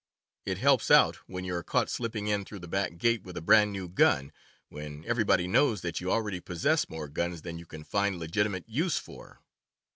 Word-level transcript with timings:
It 0.47 0.57
helps 0.57 0.89
out 0.89 1.17
when 1.29 1.45
you 1.45 1.53
are 1.53 1.61
caught 1.61 1.87
slipping 1.87 2.25
in 2.25 2.43
through 2.43 2.57
the 2.57 2.67
back 2.67 2.97
gate 2.97 3.21
with 3.21 3.37
a 3.37 3.41
brand 3.43 3.71
new 3.71 3.87
gun, 3.87 4.31
when 4.67 5.05
everybody 5.05 5.47
knows 5.47 5.81
that 5.81 6.01
you 6.01 6.11
already 6.11 6.39
possess 6.39 6.89
more 6.89 7.07
guns 7.07 7.43
than 7.43 7.59
you 7.59 7.67
can 7.67 7.83
find 7.83 8.17
legitimate 8.17 8.67
use 8.67 8.97
for. 8.97 9.41